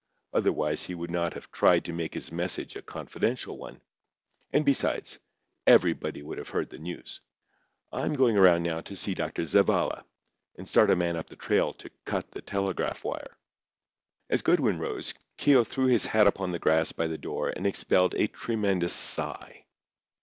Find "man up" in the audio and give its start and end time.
10.95-11.27